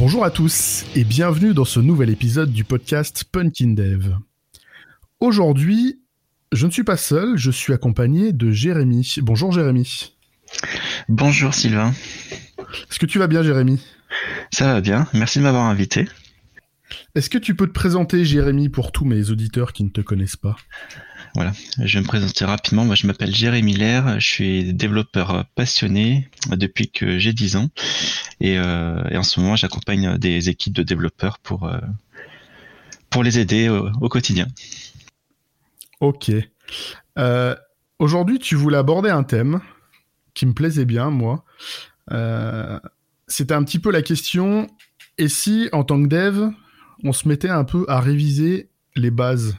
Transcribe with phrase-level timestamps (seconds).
[0.00, 4.16] Bonjour à tous et bienvenue dans ce nouvel épisode du podcast Punkin Dev.
[5.20, 6.00] Aujourd'hui,
[6.52, 9.16] je ne suis pas seul, je suis accompagné de Jérémy.
[9.20, 10.16] Bonjour Jérémy.
[11.10, 11.92] Bonjour Sylvain.
[12.90, 13.78] Est-ce que tu vas bien Jérémy?
[14.50, 16.08] Ça va bien, merci de m'avoir invité.
[17.14, 20.34] Est-ce que tu peux te présenter Jérémy pour tous mes auditeurs qui ne te connaissent
[20.34, 20.56] pas?
[21.34, 22.84] Voilà, je vais me présenter rapidement.
[22.84, 27.68] Moi, je m'appelle Jérémy Lair, je suis développeur passionné depuis que j'ai 10 ans.
[28.42, 31.78] Euh, et, en ce moment, j'accompagne des équipes de développeurs pour, euh,
[33.22, 34.46] les aider au, quotidien.
[36.00, 36.30] Ok.
[37.18, 37.54] Euh,
[37.98, 39.60] aujourd'hui, tu voulais aborder un thème
[40.34, 41.44] qui me plaisait bien, moi.
[43.28, 44.66] C'était un petit peu la question,
[45.18, 46.50] et si, en tant que dev,
[47.04, 49.56] on se mettait un peu à réviser les bases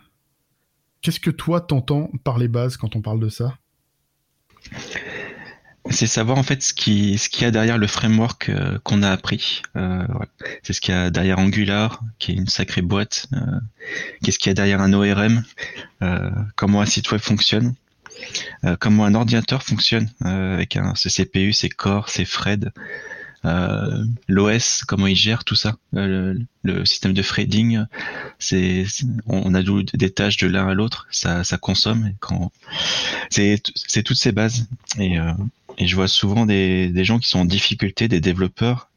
[1.02, 3.58] Qu'est-ce que toi t'entends par les bases quand on parle de ça?
[5.90, 9.10] C'est savoir en fait ce qui qu'il y a derrière le framework euh, qu'on a
[9.10, 9.64] appris.
[9.76, 10.06] Euh,
[10.62, 13.28] C'est ce qu'il y a derrière Angular, qui est une sacrée boîte.
[13.34, 13.40] Euh,
[14.24, 15.44] qu'est-ce qu'il y a derrière un ORM
[16.56, 17.76] Comment un site web fonctionne?
[18.80, 22.72] Comment un ordinateur fonctionne avec un ce CPU, ses core, ses threads.
[23.44, 27.86] Euh, l'OS, comment il gère tout ça, euh, le, système de threading,
[28.38, 28.86] c'est,
[29.26, 32.14] on a des tâches de l'un à l'autre, ça, ça consomme.
[32.20, 32.52] quand
[33.30, 34.68] c'est, c'est toutes ces bases.
[35.00, 35.34] Et, euh,
[35.78, 38.90] et je vois souvent des, des gens qui sont en difficulté, des développeurs,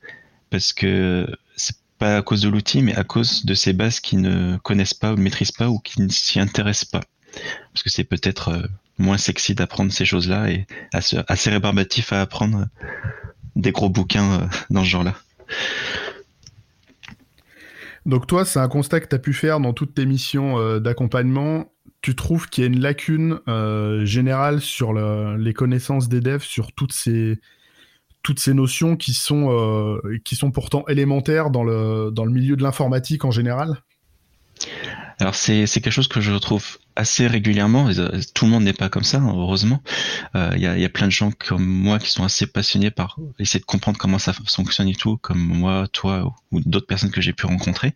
[0.51, 4.17] parce que c'est pas à cause de l'outil, mais à cause de ces bases qui
[4.17, 7.03] ne connaissent pas ou maîtrisent pas ou qui ne s'y intéressent pas.
[7.73, 12.67] Parce que c'est peut-être moins sexy d'apprendre ces choses-là et assez rébarbatif à apprendre
[13.57, 15.15] des gros bouquins euh, dans ce genre-là.
[18.07, 20.79] Donc toi, c'est un constat que tu as pu faire dans toutes tes missions euh,
[20.79, 21.73] d'accompagnement.
[22.03, 26.73] Tu trouves qu'il y a une lacune euh, générale sur les connaissances des devs, sur
[26.73, 27.41] toutes ces,
[28.23, 32.63] toutes ces notions qui sont, qui sont pourtant élémentaires dans le, dans le milieu de
[32.63, 33.79] l'informatique en général?
[35.21, 37.89] Alors c'est quelque chose que je retrouve assez régulièrement.
[37.89, 39.83] Euh, tout le monde n'est pas comme ça, hein, heureusement.
[40.35, 43.61] Euh, il y, a, plein de gens comme moi qui sont assez passionnés par essayer
[43.61, 47.33] de comprendre comment ça fonctionne et tout, comme moi, toi ou d'autres personnes que j'ai
[47.33, 47.95] pu rencontrer.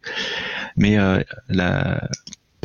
[0.77, 2.09] Mais euh, la,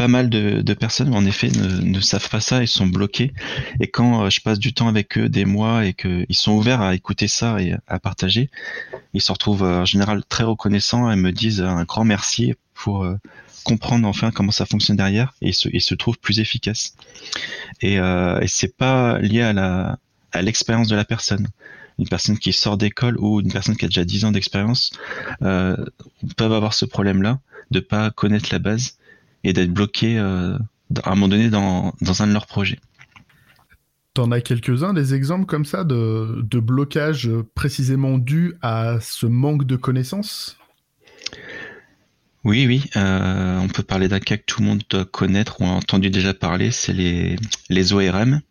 [0.04, 3.32] pas mal de, personnes, en effet, ne, savent pas ça et sont bloqués.
[3.80, 6.94] Et quand je passe du temps avec eux, des mois, et qu'ils sont ouverts à
[6.94, 8.50] écouter ça et à partager,
[9.14, 13.08] ils se retrouvent en général très reconnaissants et me disent un grand merci pour
[13.64, 16.98] comprendre enfin comment ça fonctionne derrière et se, se trouve plus efficace.
[17.80, 20.00] Et, euh, c'est pas lié à la
[20.34, 21.48] à l'expérience de la personne.
[21.98, 24.92] Une personne qui sort d'école ou une personne qui a déjà 10 ans d'expérience
[25.44, 25.78] euh,
[26.36, 27.40] peuvent avoir ce problème-là
[27.72, 28.98] de pas connaître la base
[29.44, 30.58] et d'être bloqué euh,
[31.04, 32.80] à un moment donné dans, dans un de leurs projets.
[34.14, 39.66] T'en as quelques-uns des exemples comme ça de, de blocage précisément dû à ce manque
[39.66, 40.58] de connaissances?
[42.44, 45.66] Oui, oui, euh, on peut parler d'un cas que tout le monde doit connaître ou
[45.66, 47.38] a entendu déjà parler, c'est les,
[47.70, 48.42] les ORM.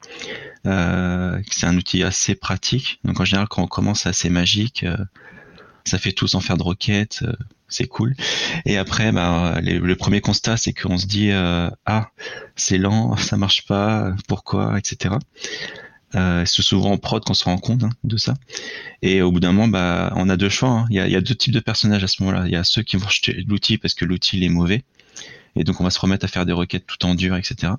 [0.66, 3.00] Euh, c'est un outil assez pratique.
[3.04, 4.84] Donc en général, quand on commence, c'est assez magique.
[4.84, 4.96] Euh,
[5.84, 7.24] ça fait tout sans faire de requêtes,
[7.72, 8.14] c'est cool.
[8.66, 12.10] Et après, bah, le premier constat, c'est qu'on se dit ah,
[12.56, 15.16] c'est lent, ça marche pas, pourquoi, etc.
[16.14, 18.34] Euh, c'est souvent en prod qu'on se rend compte hein, de ça.
[19.00, 20.70] Et au bout d'un moment, bah, on a deux choix.
[20.70, 20.86] Hein.
[20.90, 22.46] Il, y a, il, y a, deux types de personnages à ce moment-là.
[22.46, 24.84] Il y a ceux qui vont jeter l'outil parce que l'outil est mauvais.
[25.56, 27.72] Et donc on va se remettre à faire des requêtes tout en dur, etc.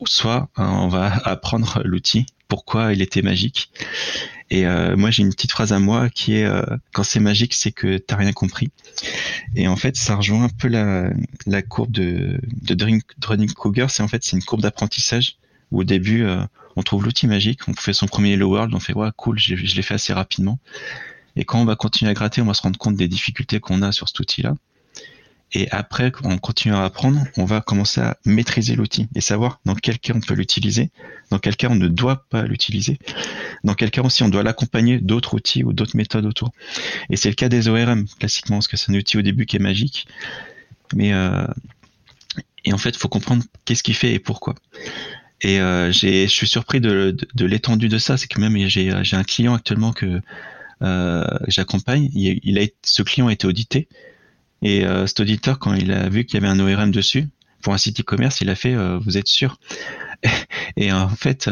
[0.00, 3.70] Ou soit hein, on va apprendre l'outil, pourquoi il était magique.
[4.50, 6.62] Et euh, moi j'ai une petite phrase à moi qui est euh,
[6.92, 8.70] quand c'est magique, c'est que t'as rien compris.
[9.56, 13.86] Et en fait, ça rejoint un peu la, courbe de, de Dunning Kruger.
[13.88, 15.38] C'est en fait c'est une courbe d'apprentissage
[15.70, 16.42] où au début euh,
[16.76, 19.54] on trouve l'outil magique, on fait son premier Hello World, on fait ouais cool, je,
[19.54, 20.58] l'ai fait assez rapidement.
[21.36, 23.82] Et quand on va continuer à gratter, on va se rendre compte des difficultés qu'on
[23.82, 24.54] a sur cet outil-là.
[25.54, 29.76] Et après, on continue à apprendre, on va commencer à maîtriser l'outil et savoir dans
[29.76, 30.90] quel cas on peut l'utiliser,
[31.30, 32.98] dans quel cas on ne doit pas l'utiliser,
[33.62, 36.50] dans quel cas aussi on doit l'accompagner d'autres outils ou d'autres méthodes autour.
[37.08, 39.56] Et c'est le cas des ORM, classiquement, parce que c'est un outil au début qui
[39.56, 40.08] est magique.
[40.92, 41.46] Mais euh,
[42.64, 44.54] et en fait, il faut comprendre qu'est-ce qu'il fait et pourquoi.
[45.40, 48.16] Et euh, je suis surpris de, l'étendue de ça.
[48.16, 50.20] C'est que même j'ai un client actuellement que
[50.82, 52.10] euh, j'accompagne.
[52.14, 53.88] Il, a, ce client a été audité.
[54.64, 57.28] Et euh, cet auditeur, quand il a vu qu'il y avait un ORM dessus,
[57.62, 59.58] pour un site e-commerce, il a fait Vous êtes sûr?
[60.76, 61.48] Et en fait,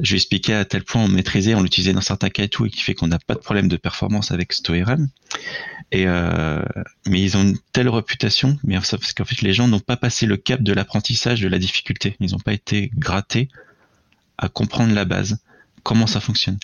[0.00, 2.48] je lui ai expliqué à tel point on maîtrisait, on l'utilisait dans certains cas et
[2.48, 5.08] tout, et qui fait qu'on n'a pas de problème de performance avec cet ORM.
[5.90, 6.62] Et euh,
[7.06, 10.26] mais ils ont une telle réputation, mais parce qu'en fait les gens n'ont pas passé
[10.26, 12.16] le cap de l'apprentissage de la difficulté.
[12.20, 13.48] Ils n'ont pas été grattés
[14.36, 15.38] à comprendre la base,
[15.82, 16.58] comment ça fonctionne.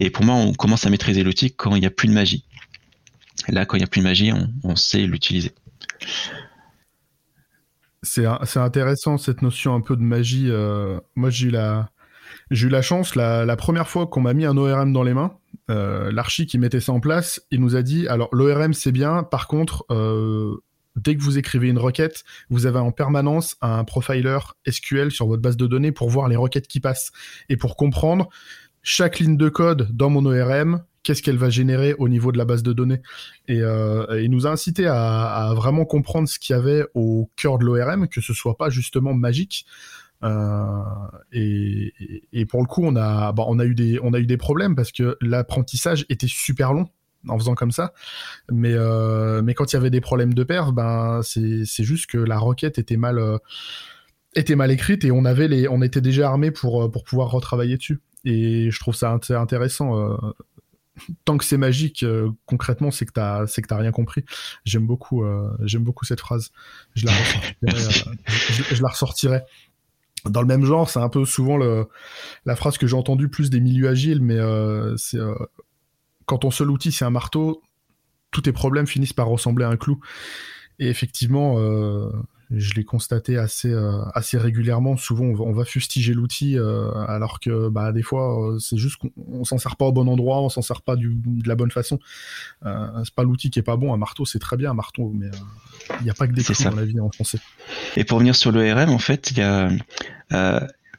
[0.00, 2.44] Et pour moi, on commence à maîtriser l'outil quand il n'y a plus de magie.
[3.48, 4.32] Là, quand il n'y a plus de magie,
[4.62, 5.52] on, sait l'utiliser.
[8.02, 8.26] C'est
[8.56, 10.48] intéressant cette notion un peu de magie.
[10.50, 11.90] Euh, moi, j'ai eu la,
[12.50, 15.36] eu la chance, la, première fois qu'on m'a mis un ORM dans les mains,
[15.70, 19.22] euh, l'archi qui mettait ça en place, il nous a dit, alors l'ORM c'est bien,
[19.22, 20.56] par contre, euh,
[20.96, 24.38] dès que vous écrivez une requête, vous avez en permanence un profiler
[24.68, 27.12] SQL sur votre base de données pour voir les requêtes qui passent
[27.48, 28.28] et pour comprendre
[28.82, 32.44] chaque ligne de code dans mon ORM, qu'est-ce qu'elle va générer au niveau de la
[32.44, 33.00] base de données.
[33.46, 37.58] Et euh, il nous a incité à, vraiment comprendre ce qu'il y avait au cœur
[37.58, 39.66] de l'ORM, que ce soit pas justement magique.
[40.24, 40.82] Euh,
[41.32, 44.38] et, pour le coup, on a, bah, on a eu des, on a eu des
[44.38, 46.88] problèmes parce que l'apprentissage était super long
[47.28, 47.92] en faisant comme ça.
[48.50, 52.18] Mais, euh, mais quand il y avait des problèmes de perf, ben, c'est juste que
[52.18, 53.20] la requête était mal,
[54.34, 57.76] était mal écrite et on, avait les, on était déjà armé pour, pour pouvoir retravailler
[57.76, 58.00] dessus.
[58.24, 60.16] Et je trouve ça intéressant.
[61.24, 62.04] Tant que c'est magique,
[62.46, 64.24] concrètement, c'est que t'as, c'est que t'as rien compris.
[64.64, 65.24] J'aime beaucoup,
[65.62, 66.50] j'aime beaucoup cette phrase.
[66.94, 67.56] Je la ressortirai.
[68.74, 69.40] je, la ressortirai.
[70.24, 71.88] Dans le même genre, c'est un peu souvent le,
[72.46, 74.38] la phrase que j'ai entendue plus des milieux agiles, mais
[74.96, 75.18] c'est
[76.26, 77.62] quand ton seul outil c'est un marteau,
[78.30, 80.00] tous tes problèmes finissent par ressembler à un clou.
[80.78, 82.10] Et effectivement, euh,
[82.50, 84.96] je l'ai constaté assez, euh, assez régulièrement.
[84.96, 89.58] Souvent, on va, fustiger l'outil, euh, alors que bah, des fois, c'est juste qu'on s'en
[89.58, 91.98] sert pas au bon endroit, on s'en sert pas du, de la bonne façon.
[92.62, 93.92] c'est pas l'outil qui est pas bon.
[93.94, 95.30] Un marteau, c'est très bien un marteau, mais
[96.00, 97.38] il n'y a pas que des clous dans la vie en français.
[97.96, 99.70] Et pour venir sur l'ORM, en fait, il y a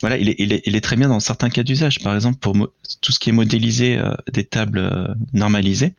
[0.02, 2.00] voilà, il est, il, est, il est, très bien dans certains cas d'usage.
[2.00, 2.54] Par exemple, pour
[3.02, 5.94] tout ce qui est modélisé euh, des tables euh, normalisées,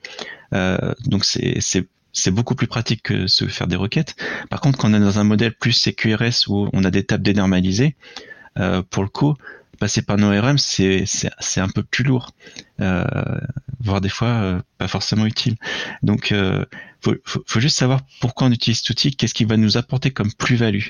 [0.55, 4.17] euh, donc c'est c'est beaucoup plus pratique que se faire des requêtes.
[4.49, 7.23] Par contre, quand on est dans un modèle plus CQRS où on a des tables
[7.23, 7.95] dénormalisées,
[8.59, 9.35] euh, pour le coup,
[9.77, 11.05] passer par nos ORM, c'est
[11.59, 12.31] un peu plus lourd,
[12.81, 13.05] euh,
[13.81, 15.57] voire des fois euh, pas forcément utile.
[16.03, 16.65] Donc, euh,
[17.01, 20.89] faut, juste savoir pourquoi on utilise cet outil, qu'est-ce qui va nous apporter comme plus-value.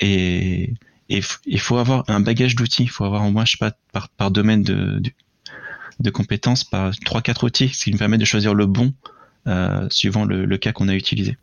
[0.00, 0.74] et
[1.08, 2.84] il faut avoir un bagage d'outils.
[2.84, 3.72] Il faut avoir au moins, je sais pas,
[4.16, 5.00] par, domaine de,
[6.00, 8.92] de, compétences, par trois quatre outils, ce qui nous permet de choisir le bon
[9.90, 11.36] suivant le, cas qu'on a utilisé.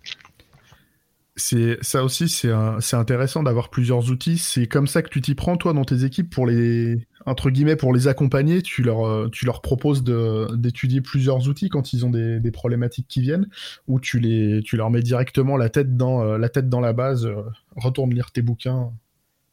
[1.36, 2.52] C'est ça aussi, c'est
[2.96, 4.38] intéressant d'avoir plusieurs outils.
[4.38, 7.76] C'est comme ça que tu t'y prends toi dans tes équipes pour les entre guillemets
[7.76, 8.62] pour les accompagner.
[8.62, 9.30] Tu leur euh,
[9.64, 13.48] proposes d'étudier plusieurs outils quand ils ont des, problématiques qui viennent,
[13.88, 14.22] ou tu
[14.64, 17.28] tu leur mets directement la tête dans euh, la tête dans la base.
[17.76, 18.92] retourne lire tes bouquins.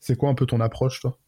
[0.00, 1.18] C'est quoi un peu ton approche, toi?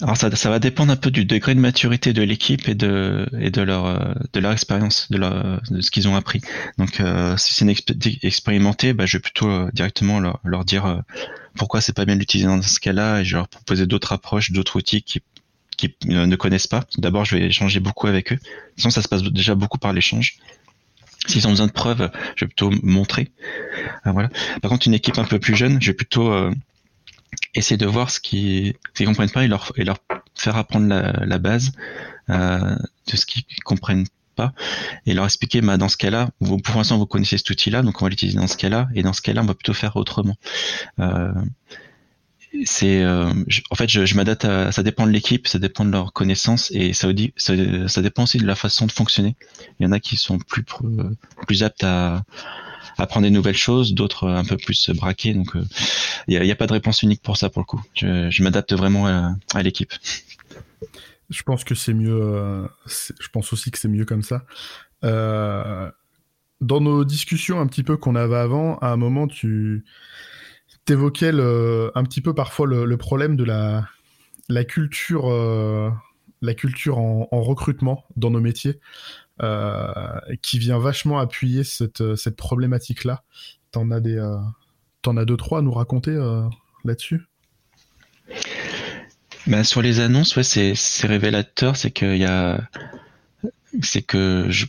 [0.00, 3.28] Alors ça, ça, va dépendre un peu du degré de maturité de l'équipe et de
[3.38, 6.40] et de leur euh, de leur expérience, de, leur, de ce qu'ils ont appris.
[6.78, 11.02] Donc euh, si c'est expérimenté, bah, je vais plutôt euh, directement leur, leur dire
[11.54, 14.50] pourquoi c'est pas bien d'utiliser dans ce cas-là et je vais leur proposer d'autres approches,
[14.50, 15.22] d'autres outils qui
[15.76, 16.84] qui ne connaissent pas.
[16.98, 18.36] D'abord, je vais échanger beaucoup avec eux.
[18.36, 20.38] De toute façon, ça se passe déjà beaucoup par l'échange.
[21.26, 23.32] S'ils ont besoin de preuves, je vais plutôt montrer.
[24.04, 24.28] voilà.
[24.62, 26.32] Par contre, une équipe un peu plus jeune, je vais plutôt
[27.54, 29.98] essayer de voir ce qu'ils ne comprennent pas et leur, et leur
[30.34, 31.72] faire apprendre la, base
[32.30, 32.76] euh,
[33.10, 34.52] de ce qu'ils comprennent pas
[35.06, 37.82] et leur expliquer bah, dans ce cas-là vous pour l'instant vous connaissez cet outil là
[37.82, 39.96] donc on va l'utiliser dans ce cas-là et dans ce cas-là on va plutôt faire
[39.96, 40.36] autrement.
[40.98, 41.32] Euh,
[42.64, 43.32] c'est euh,
[43.70, 46.70] en fait je, je m'adapte à ça dépend de l'équipe ça dépend de leurs connaissances
[46.72, 47.54] et ça, ça,
[47.88, 49.36] ça dépend aussi de la façon de fonctionner.
[49.78, 50.64] Il y en a qui sont plus
[51.46, 52.22] plus aptes à
[52.98, 55.34] apprendre des nouvelles choses, d'autres un peu plus braqués.
[55.34, 55.50] Donc,
[56.28, 57.82] il euh, n'y a, pas de réponse unique pour ça pour le coup.
[57.94, 59.92] Je, m'adapte vraiment à, l'équipe.
[61.30, 62.20] Je pense que c'est mieux.
[62.20, 64.44] Euh, je pense aussi que c'est mieux comme ça.
[65.04, 65.90] Euh,
[66.60, 69.84] dans nos discussions un petit peu qu'on avait avant, à un moment, tu
[70.88, 75.28] évoquais un petit peu parfois le, problème de la culture,
[76.44, 78.78] la culture en, recrutement dans nos métiers.
[79.42, 83.24] Euh, qui vient vachement appuyer cette, euh, cette problématique-là.
[83.72, 84.36] T'en as des, euh,
[85.02, 86.12] t'en as deux trois à nous raconter
[86.84, 87.22] là-dessus?
[89.48, 92.60] Bah, sur les annonces, ouais, c'est, révélateur, c'est qu'il y a,
[93.82, 94.66] c'est que je,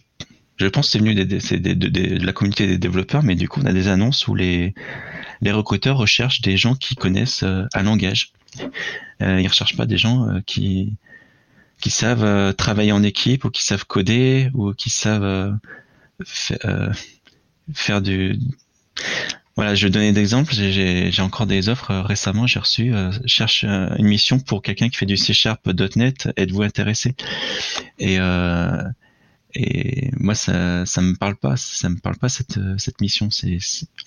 [0.57, 3.73] je pense que c'est venu de la communauté des développeurs, mais du coup, on a
[3.73, 4.73] des annonces où les,
[5.41, 8.33] les recruteurs recherchent des gens qui connaissent un langage.
[9.21, 10.97] Euh, ils recherchent pas des gens qui,
[11.79, 15.51] qui savent euh, travailler en équipe ou qui savent coder ou qui savent euh,
[16.65, 16.91] euh,
[17.73, 18.39] faire du
[19.55, 20.53] voilà, je vais donner des exemples.
[20.53, 22.45] J'ai encore des offres récemment.
[22.45, 22.93] J'ai reçu
[23.25, 26.27] cherche une mission pour quelqu'un qui fait du C Sharp.net.
[26.35, 27.15] Êtes-vous intéressé?
[27.99, 28.19] Et
[30.17, 31.55] moi ça ça me parle pas.
[31.55, 33.31] Ça me parle pas cette cette mission.
[33.31, 33.59] C'est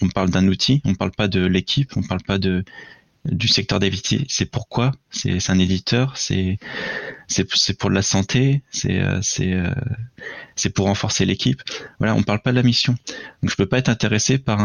[0.02, 0.82] on parle d'un outil.
[0.84, 1.96] On parle pas de l'équipe.
[1.96, 2.62] On parle pas de
[3.30, 4.26] du secteur d'activité.
[4.28, 4.92] C'est pourquoi?
[5.10, 6.16] C'est un éditeur.
[6.16, 6.58] C'est
[7.26, 8.62] c'est pour la santé.
[8.70, 9.54] C'est c'est
[10.56, 11.62] c'est pour renforcer l'équipe.
[11.98, 12.94] Voilà, on parle pas de la mission.
[13.42, 14.60] Donc je peux pas être intéressé par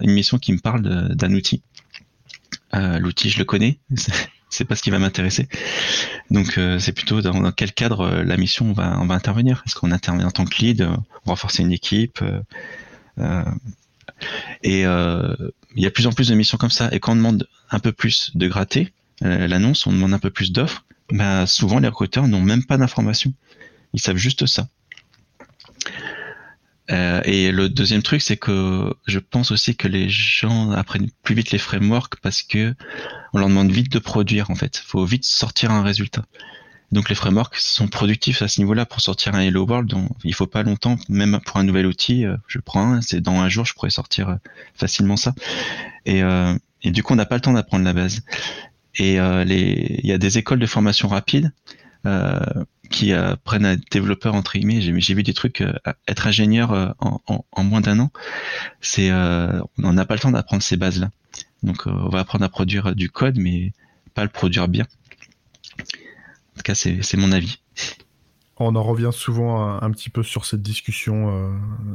[0.00, 0.82] une mission qui me parle
[1.14, 1.62] d'un outil.
[2.72, 3.78] L'outil, je le connais.
[4.50, 5.48] c'est pas ce qui va m'intéresser.
[6.30, 9.62] Donc euh, c'est plutôt dans, quel cadre euh, la mission on va, on va intervenir?
[9.66, 12.22] Est-ce qu'on intervient en tant que lead, euh, renforcer une équipe
[14.62, 16.88] Et il y a plus en plus de missions comme ça.
[16.92, 20.52] Et quand on demande un peu plus de gratter l'annonce, on demande un peu plus
[20.52, 23.32] d'offres, bah, souvent les recruteurs n'ont même pas d'informations.
[23.94, 24.68] Ils savent juste ça.
[26.90, 31.34] Euh, et le deuxième truc, c'est que je pense aussi que les gens apprennent plus
[31.34, 32.74] vite les frameworks parce que
[33.34, 34.78] on leur demande vite de produire en fait.
[34.78, 36.24] Faut vite sortir un résultat.
[36.90, 39.88] Donc les frameworks sont productifs à ce niveau-là pour sortir un Hello World.
[39.88, 43.20] Donc il faut pas longtemps, même pour un nouvel outil, euh, je prends un, c'est
[43.20, 44.36] dans un jour je pourrais sortir euh,
[44.74, 45.34] facilement ça.
[46.06, 46.22] Et,
[46.82, 48.22] et du coup on n'a pas le temps d'apprendre la base.
[48.94, 51.52] Et il y a des écoles de formation rapide
[52.06, 52.40] euh,
[52.90, 54.80] qui apprennent à être développeurs entre guillemets.
[54.80, 55.74] J'ai vu des trucs, euh,
[56.06, 58.10] être ingénieur euh, en, moins d'un an,
[58.80, 61.10] c'est on n'a pas le temps d'apprendre ces bases-là.
[61.62, 63.72] Donc on va apprendre à produire du code, mais
[64.14, 64.86] pas le produire bien.
[66.58, 67.60] En tout cas, c'est mon avis.
[68.60, 71.52] On en revient souvent un, petit peu sur cette discussion, euh,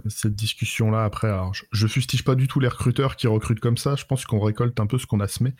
[0.07, 1.03] cette discussion là.
[1.03, 3.95] Après, alors, je, fustige pas du tout les recruteurs qui recrutent comme ça.
[3.97, 5.53] Je pense qu'on récolte un peu ce qu'on a semé.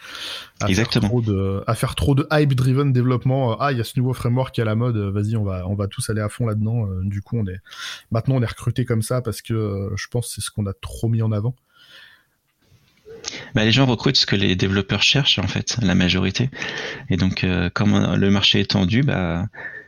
[0.62, 1.02] À Exactement.
[1.02, 3.60] Faire trop de, à faire trop de hype driven développement.
[3.60, 4.96] Ah, il y a ce nouveau framework qui est à la mode.
[4.96, 6.88] Vas-y, on va, on va tous aller à fond là-dedans.
[6.88, 7.60] Euh, du coup, on est
[8.12, 10.68] maintenant on est recruté comme ça parce que euh, je pense que c'est ce qu'on
[10.68, 11.54] a trop mis en avant.
[13.56, 16.50] Bah, les gens recrutent ce que les développeurs cherchent en fait, la majorité.
[17.10, 19.46] Et donc, comme le marché est tendu, bah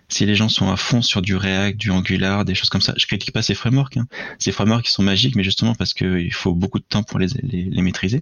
[0.07, 2.93] si les gens sont à fond sur du React, du Angular, des choses comme ça,
[2.97, 3.97] je critique pas ces frameworks.
[3.97, 4.07] Hein.
[4.39, 7.27] Ces frameworks qui sont magiques, mais justement parce qu'il faut beaucoup de temps pour les,
[7.43, 8.21] les, maîtriser.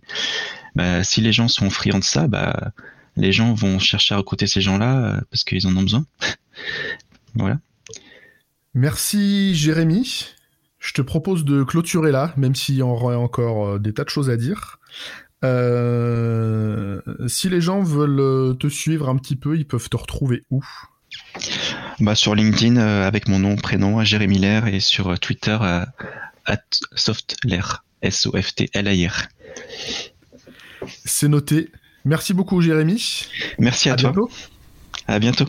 [0.76, 2.72] Bah, si les gens sont friands de ça, bah,
[3.18, 6.06] les gens vont chercher à recruter ces gens-là euh, parce qu'ils en ont besoin.
[7.36, 7.60] voilà.
[8.74, 10.28] Merci Jérémy.
[10.80, 14.10] Je te propose de clôturer là, même s'il y aurait encore euh, des tas de
[14.10, 14.80] choses à dire.
[15.44, 20.64] Euh, si les gens veulent te suivre un petit peu, ils peuvent te retrouver où?
[22.00, 25.86] Bah, Sur LinkedIn, euh, avec mon nom, prénom, Jérémy Lair, et sur euh, Twitter, euh,
[26.46, 26.64] at
[26.96, 29.28] softlair, S-O-F-T-L-A-I-R.
[31.06, 31.72] C'est noté.
[32.06, 33.28] Merci beaucoup, Jérémy.
[33.60, 34.12] Merci à, toi.
[34.12, 34.30] Bientôt.
[35.08, 35.46] À bientôt.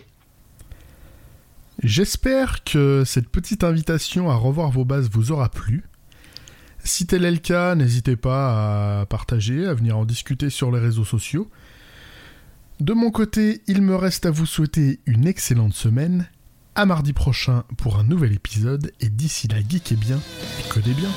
[1.83, 5.85] J'espère que cette petite invitation à revoir vos bases vous aura plu.
[6.87, 10.79] Si tel est le cas, n'hésitez pas à partager, à venir en discuter sur les
[10.79, 11.51] réseaux sociaux.
[12.79, 16.29] De mon côté, il me reste à vous souhaiter une excellente semaine.
[16.75, 21.11] À mardi prochain pour un nouvel épisode et d'ici là, geekez bien et codez bien.